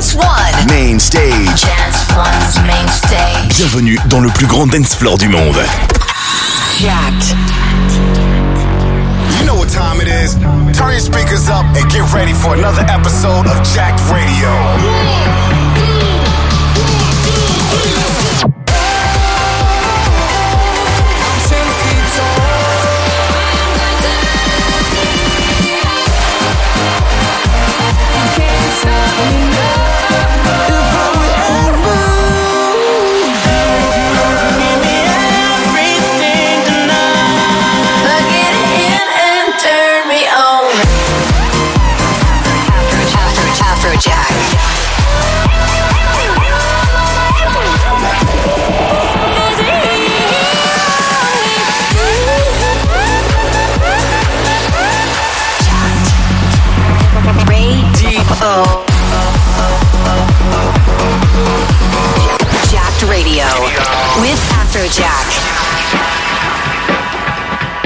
[0.00, 0.66] Dance One.
[0.70, 1.60] Main stage.
[1.60, 3.54] Dance One's main stage.
[3.58, 5.58] Bienvenue dans le plus grand dance floor du monde.
[6.78, 7.36] Jacked.
[9.38, 10.36] You know what time it is.
[10.74, 15.59] Turn your speakers up and get ready for another episode of Jacked Radio.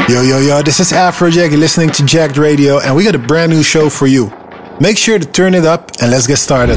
[0.07, 1.57] Yo, yo, yo, this is Afrojack.
[1.59, 4.31] Listening to Jacked Radio, and we got a brand new show for you.
[4.79, 6.77] Make sure to turn it up and let's get started.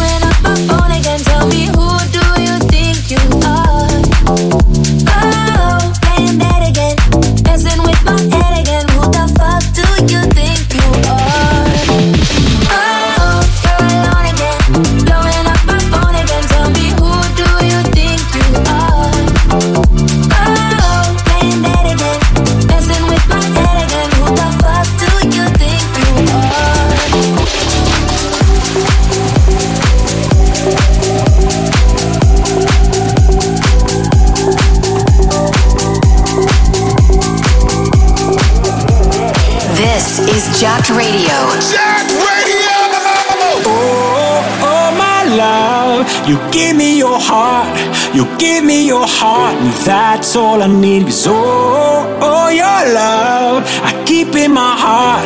[46.31, 47.67] You give me your heart,
[48.15, 51.03] you give me your heart, and that's all I need.
[51.03, 55.25] Cause oh, oh, your love, I keep in my heart,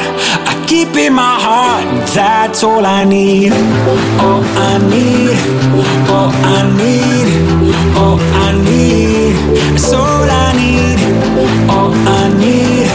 [0.49, 3.53] I keep in my heart, and that's all I need.
[3.53, 5.37] All I need,
[6.09, 7.27] all I need,
[8.01, 9.35] all I need,
[9.73, 10.97] that's all I need.
[11.69, 12.89] All I need,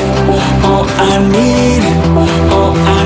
[0.64, 1.82] all I need,
[2.50, 2.99] all I need.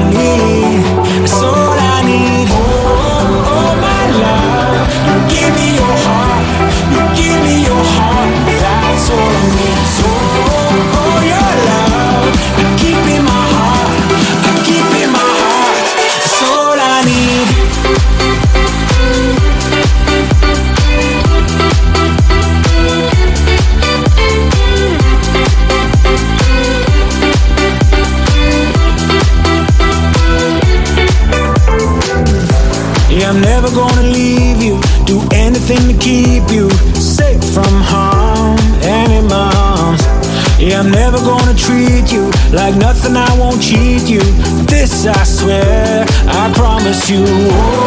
[9.06, 9.83] for me.
[47.10, 47.83] you.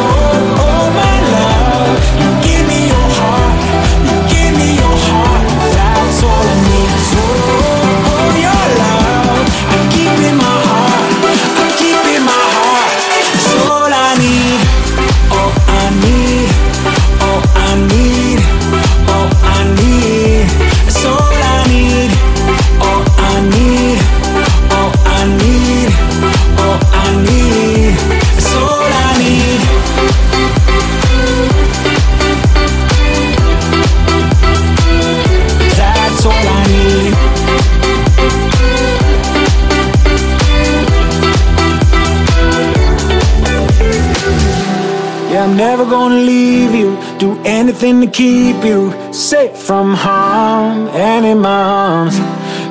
[47.94, 52.12] nothing to keep you safe from harm any in.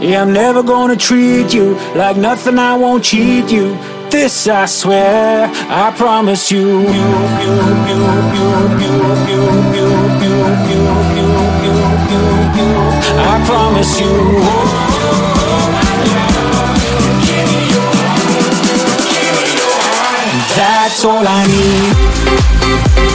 [0.02, 3.78] Yeah, I'm never gonna treat you like nothing, I won't cheat you.
[4.10, 6.86] This I swear, I promise you,
[13.18, 14.12] I promise you.
[20.56, 23.05] That's all I need.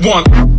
[0.00, 0.49] One.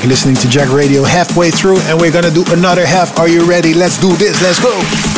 [0.00, 0.08] Afrojack.
[0.08, 3.18] listening to Jacked Radio halfway through, and we're gonna do another half.
[3.18, 3.74] Are you ready?
[3.74, 4.40] Let's do this.
[4.42, 5.09] Let's go.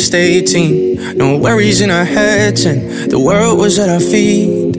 [0.00, 1.18] Just 18.
[1.18, 4.72] No worries in our heads, and the world was at our feet.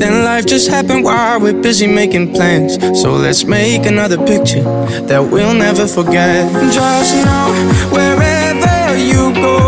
[0.00, 2.74] Then life just happened while we're busy making plans.
[3.00, 4.64] So let's make another picture
[5.10, 6.50] that we'll never forget.
[6.72, 7.46] Just know
[7.94, 9.67] wherever you go,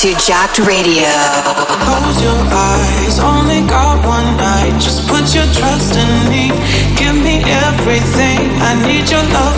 [0.00, 1.12] to Jacked Radio.
[1.84, 4.80] Close your eyes, only got one night.
[4.80, 6.48] Just put your trust in me.
[6.96, 8.48] Give me everything.
[8.62, 9.49] I need your love.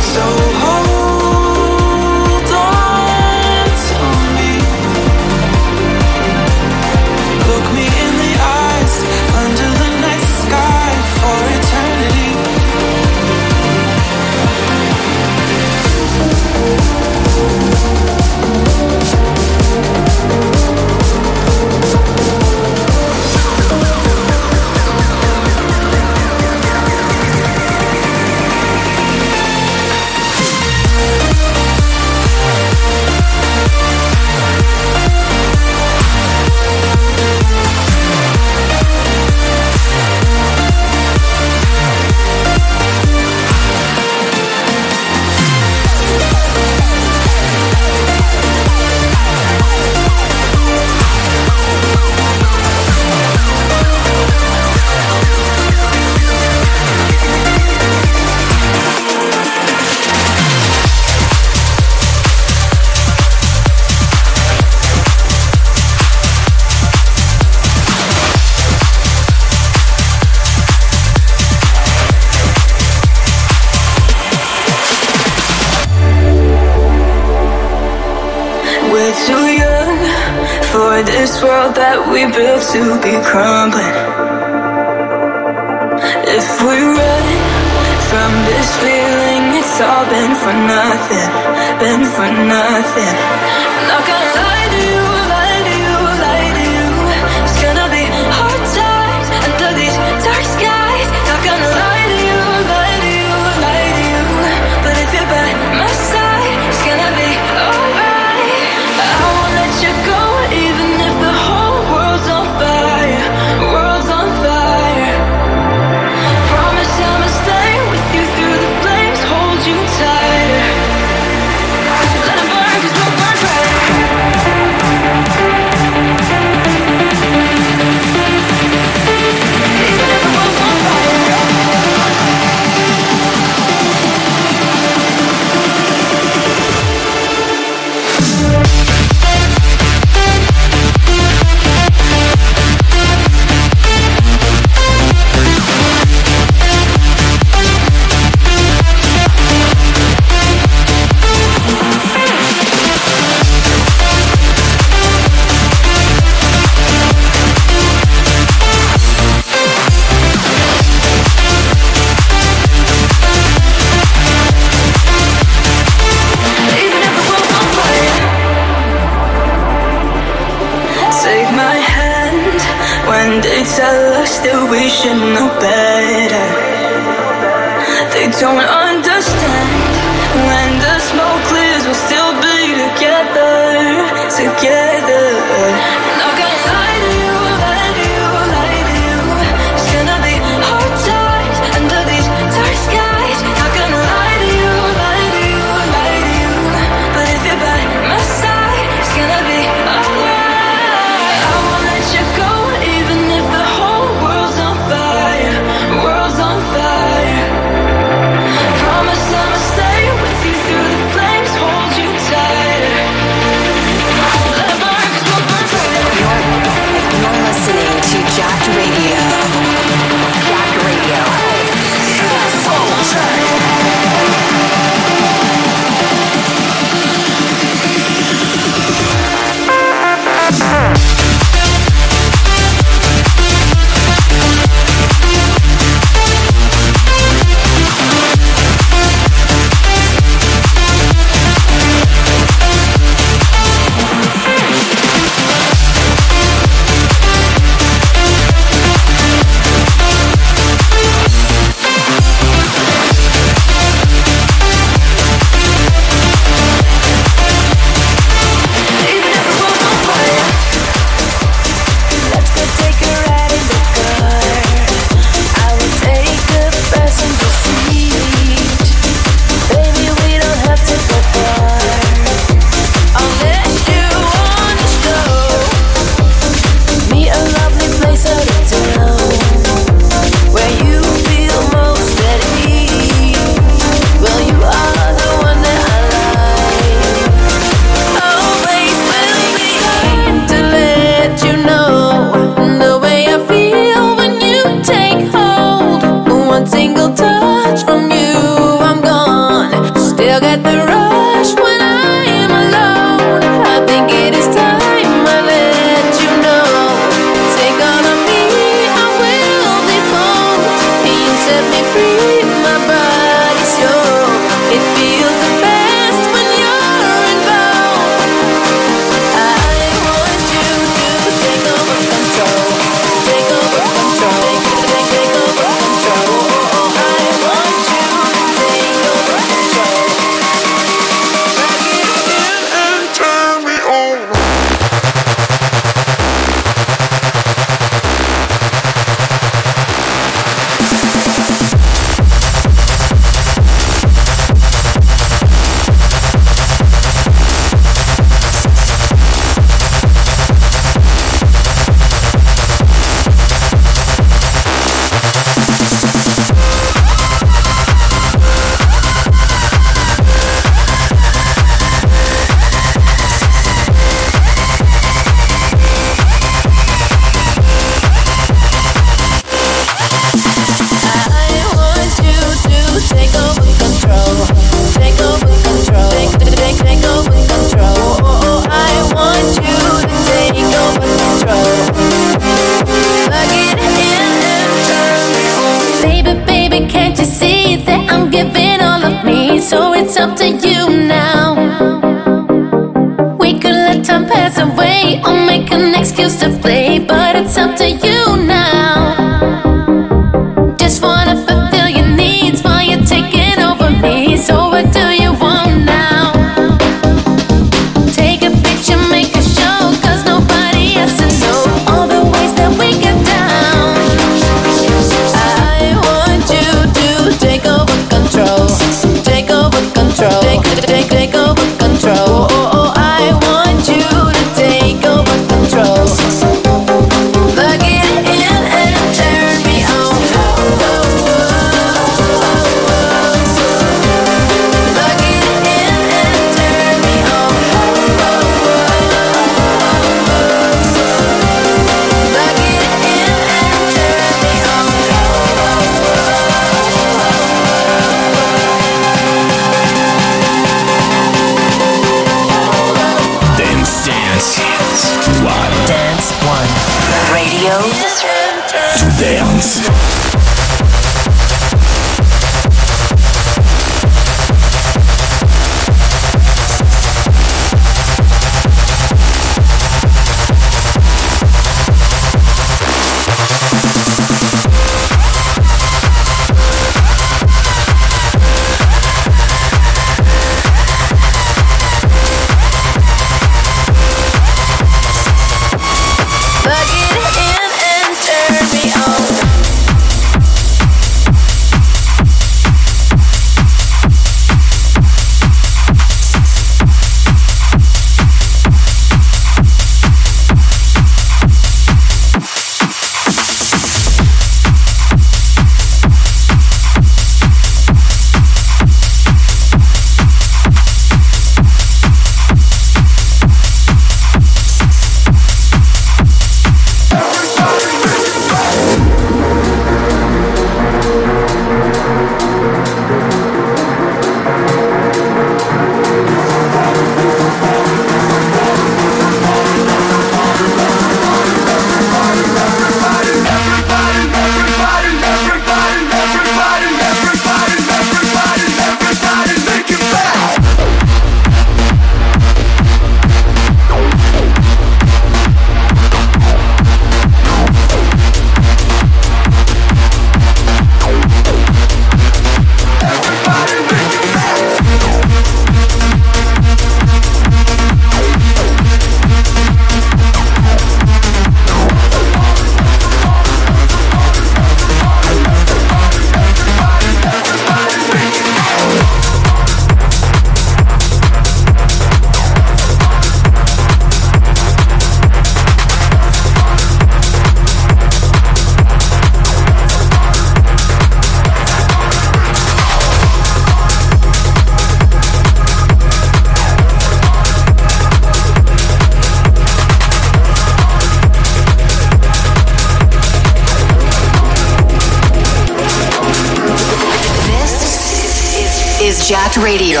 [599.54, 600.00] Impact Radio.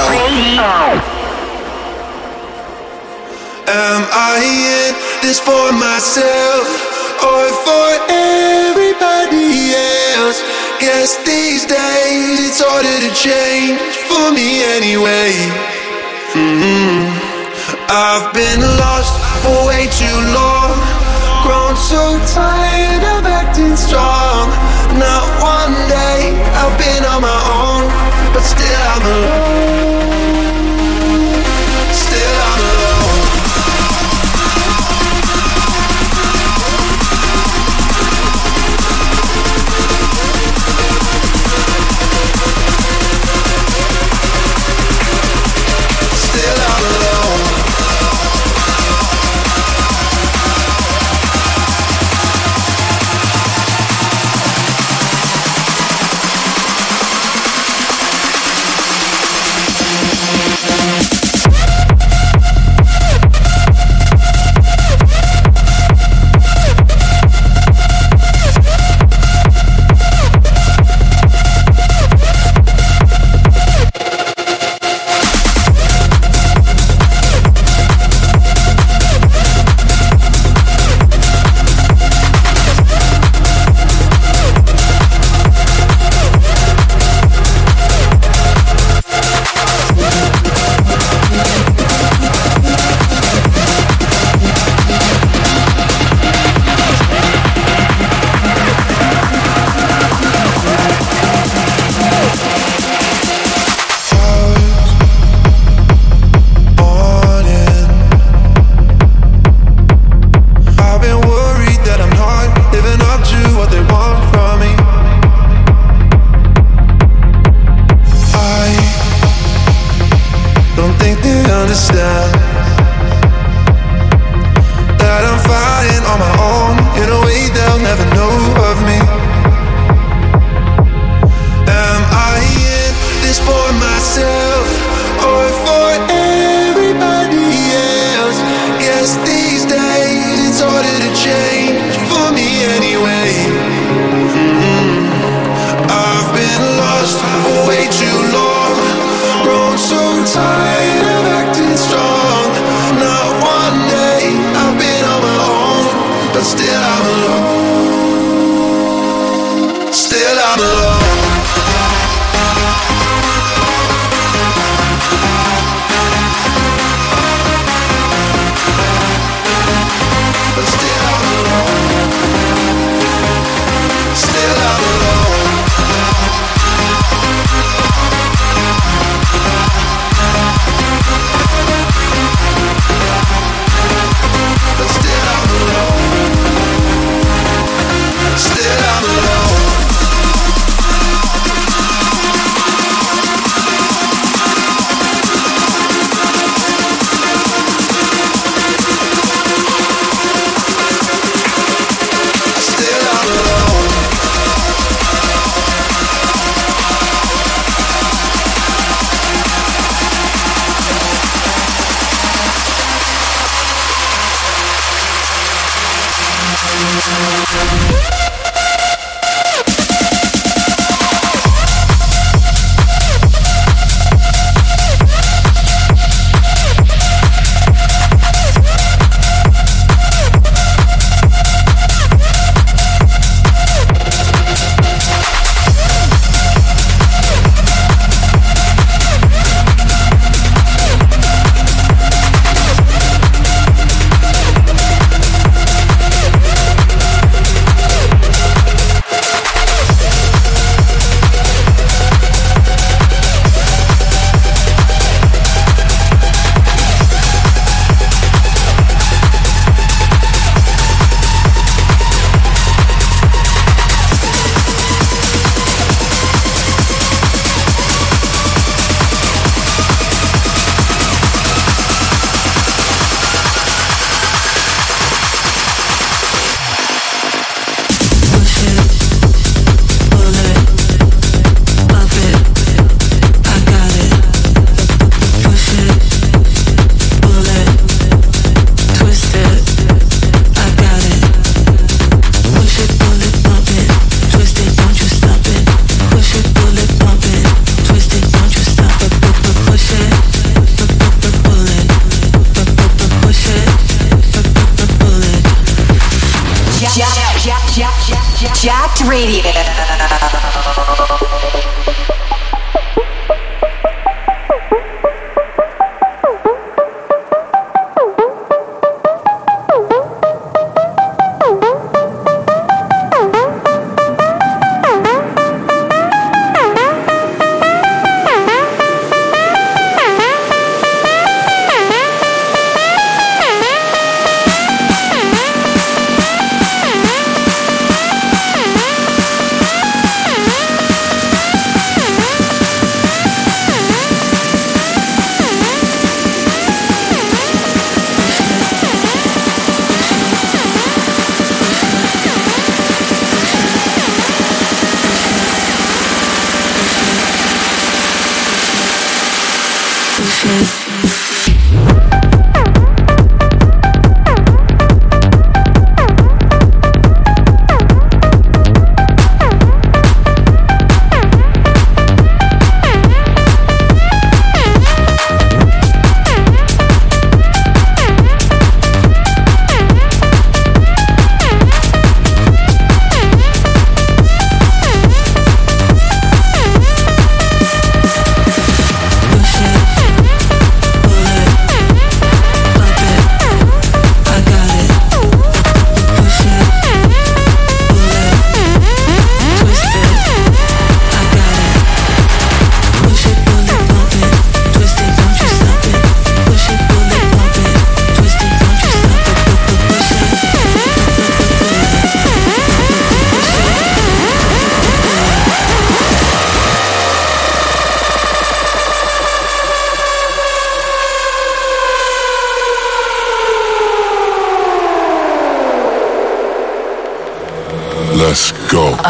[3.66, 6.66] Am I in this for myself
[7.22, 10.42] or for everybody else?
[10.80, 13.78] Guess these days it's harder to change
[14.08, 15.32] for me anyway.
[16.34, 17.14] Mm-hmm.
[17.88, 20.74] I've been lost for way too long.
[21.42, 24.48] Grown so tired of acting strong.
[24.98, 27.43] Not one day I've been on my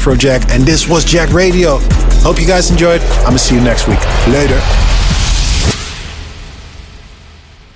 [0.00, 1.78] Afrojack, and this was Jacked Radio.
[2.22, 3.02] Hope you guys enjoyed.
[3.02, 4.00] I'm going to see you next week.
[4.28, 4.58] Later.